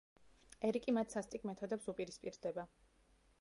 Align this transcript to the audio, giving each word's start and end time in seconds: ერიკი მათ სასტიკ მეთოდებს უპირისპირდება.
ერიკი 0.69 0.95
მათ 0.95 1.13
სასტიკ 1.17 1.45
მეთოდებს 1.51 1.93
უპირისპირდება. 1.93 2.65